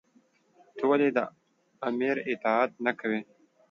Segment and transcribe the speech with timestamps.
[0.77, 1.17] تۀ ولې د
[1.87, 3.19] آمر اطاعت نۀ کوې؟